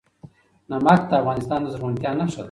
نمک 0.71 1.01
د 1.09 1.11
افغانستان 1.21 1.59
د 1.63 1.67
زرغونتیا 1.73 2.11
نښه 2.19 2.35
ده. 2.37 2.39